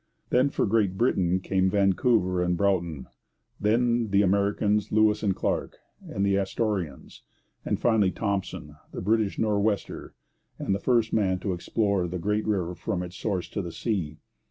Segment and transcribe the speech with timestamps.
[0.31, 3.07] Then for Great Britain came Vancouver and Broughton;
[3.59, 7.21] then the Americans, Lewis and Clark and the Astorians;
[7.63, 10.15] and finally Thompson, the British Nor'wester
[10.57, 14.17] and the first man to explore the great river from its source to the sea.